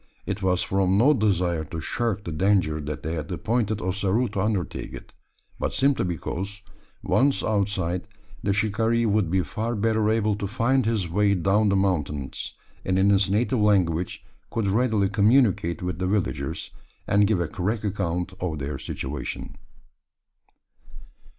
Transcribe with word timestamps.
It 0.25 0.41
was 0.41 0.63
from 0.63 0.97
no 0.97 1.13
desire 1.13 1.63
to 1.65 1.79
shirk 1.79 2.23
the 2.23 2.31
danger 2.31 2.81
that 2.81 3.03
they 3.03 3.13
had 3.13 3.31
appointed 3.31 3.79
Ossaroo 3.83 4.29
to 4.29 4.41
undertake 4.41 4.93
it; 4.95 5.13
but 5.59 5.73
simply 5.73 6.05
because, 6.05 6.63
once 7.03 7.43
outside, 7.43 8.07
the 8.41 8.51
shikaree 8.51 9.05
would 9.05 9.29
be 9.29 9.43
far 9.43 9.75
better 9.75 10.09
able 10.09 10.33
to 10.37 10.47
find 10.47 10.87
his 10.87 11.07
way 11.07 11.35
down 11.35 11.69
the 11.69 11.75
mountains: 11.75 12.55
and 12.83 12.97
in 12.97 13.11
his 13.11 13.29
native 13.29 13.59
language 13.59 14.25
could 14.49 14.65
readily 14.65 15.07
communicate 15.07 15.83
with 15.83 15.99
the 15.99 16.07
villagers, 16.07 16.71
and 17.05 17.27
give 17.27 17.39
a 17.39 17.47
correct 17.47 17.85
account 17.85 18.33
of 18.41 18.57
their 18.57 18.79
situation. 18.79 19.55